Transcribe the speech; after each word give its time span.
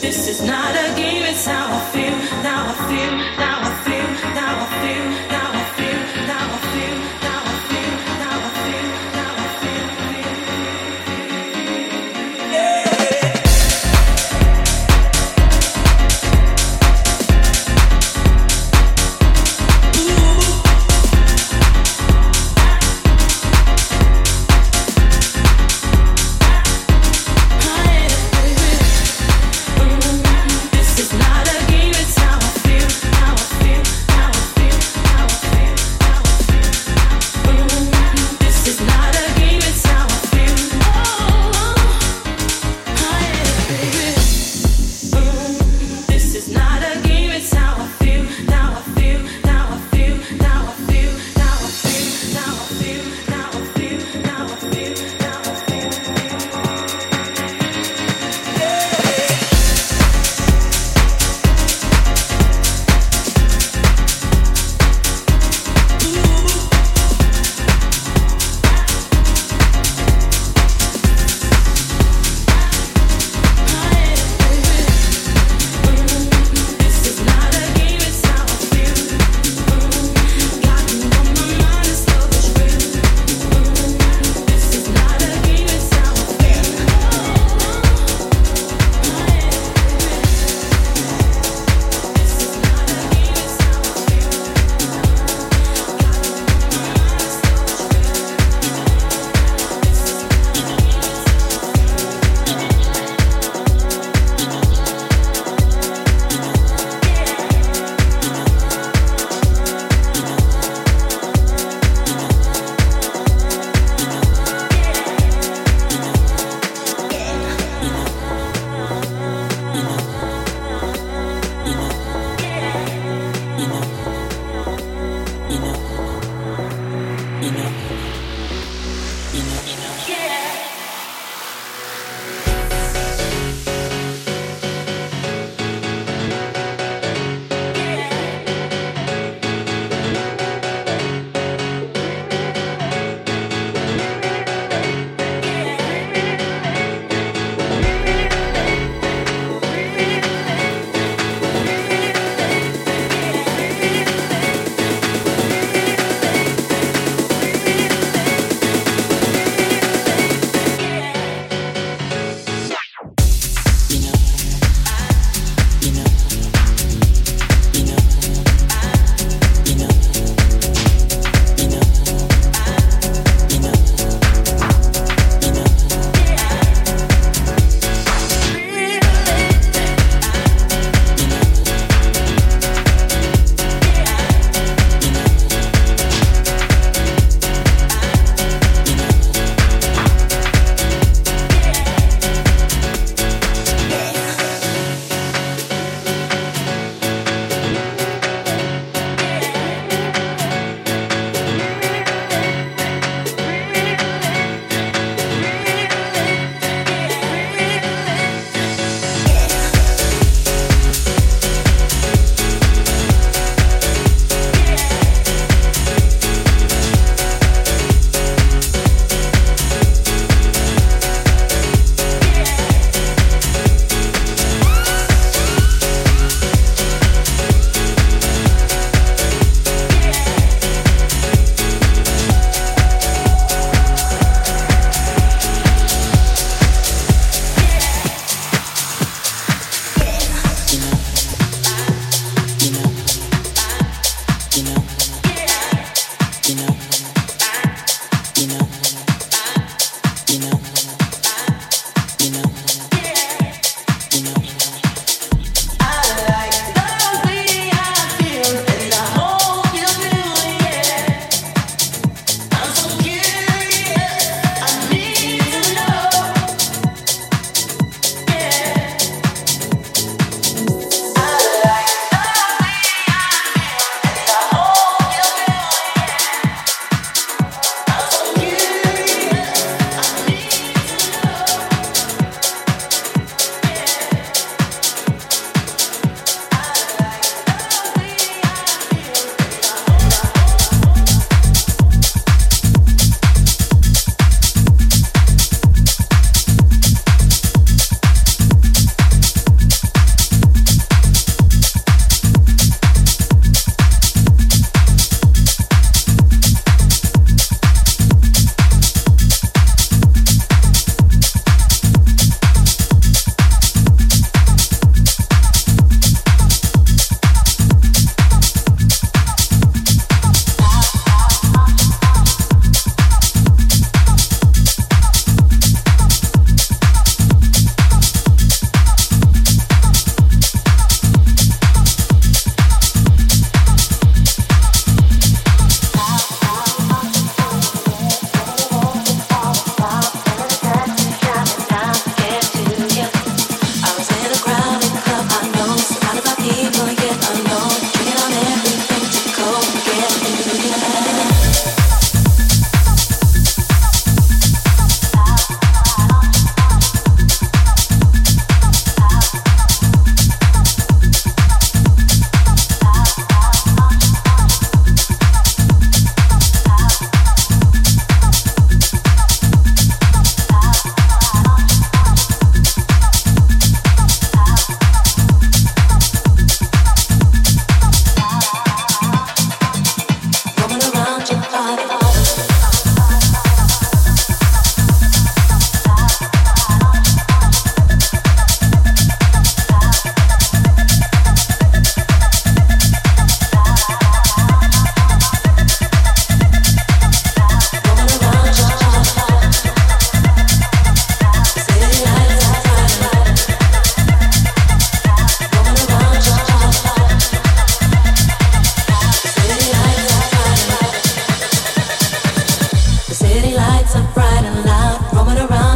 This 0.00 0.28
is 0.28 0.40
not 0.42 0.74
a 0.76 0.94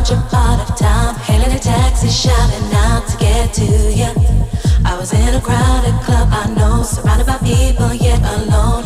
larger 0.04 0.28
part 0.28 0.60
of. 0.60 1.16
Hailing 1.22 1.52
a 1.52 1.58
taxi, 1.58 2.08
shouting 2.08 2.74
out 2.74 3.08
to 3.08 3.16
get 3.16 3.54
to 3.54 3.64
you. 3.64 4.10
I 4.84 4.96
was 4.98 5.12
in 5.14 5.34
a 5.34 5.40
crowded 5.40 5.94
club, 6.04 6.28
I 6.30 6.52
know, 6.54 6.82
surrounded 6.82 7.26
by 7.26 7.38
people, 7.38 7.94
yet 7.94 8.20
alone. 8.20 8.84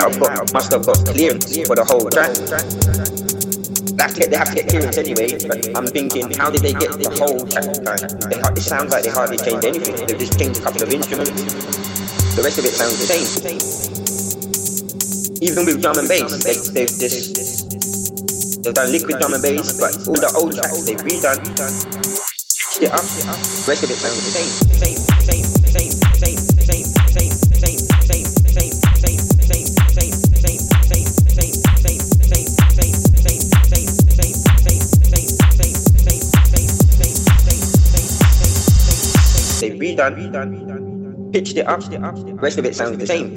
Have 0.00 0.18
got, 0.18 0.52
must 0.52 0.72
have 0.72 0.84
got 0.86 0.98
clearance 1.06 1.46
for 1.66 1.76
the 1.76 1.84
whole 1.84 2.08
track. 2.10 2.34
That's 3.94 4.14
get, 4.18 4.30
they 4.30 4.36
have 4.36 4.48
to 4.50 4.54
get 4.54 4.68
clearance 4.68 4.98
anyway. 4.98 5.38
But 5.46 5.76
I'm 5.76 5.86
thinking, 5.86 6.30
how 6.34 6.50
did 6.50 6.62
they 6.62 6.72
get 6.72 6.92
the 6.98 7.10
whole 7.14 7.46
track? 7.46 7.70
They, 8.30 8.38
it 8.38 8.64
sounds 8.64 8.92
like 8.92 9.04
they 9.04 9.10
hardly 9.10 9.38
changed 9.38 9.64
anything. 9.64 9.94
They 10.06 10.18
just 10.18 10.38
changed 10.38 10.60
a 10.60 10.64
couple 10.64 10.82
of 10.82 10.90
instruments. 10.90 11.30
The 12.34 12.42
rest 12.42 12.58
of 12.58 12.64
it 12.66 12.74
sounds 12.74 12.98
the 12.98 13.06
same. 13.06 13.24
Even 15.42 15.66
with 15.66 15.82
drum 15.82 15.98
and 15.98 16.08
bass, 16.08 16.42
they, 16.42 16.56
they've 16.72 16.88
just 16.88 18.64
they've 18.64 18.74
done 18.74 18.90
liquid 18.90 19.20
drum 19.20 19.34
and 19.34 19.42
bass, 19.42 19.78
but 19.78 19.94
all 20.08 20.18
the 20.18 20.32
old 20.34 20.54
tracks 20.56 20.82
they've 20.82 20.98
redone, 20.98 21.44
it 22.82 22.90
up. 22.90 23.00
The 23.00 23.64
rest 23.68 23.84
of 23.84 23.90
it 23.90 23.96
sounds 23.96 24.24
the 24.24 24.32
same, 24.34 25.03
Pitched 41.32 41.56
pitch 41.56 41.56
it 41.56 41.66
up, 41.66 41.82
rest 42.40 42.58
of 42.58 42.64
it 42.64 42.76
sounds 42.76 42.98
the 42.98 43.06
same. 43.06 43.34